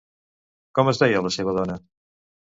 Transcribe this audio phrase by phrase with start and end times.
[0.79, 1.77] Com es deia la seva dona?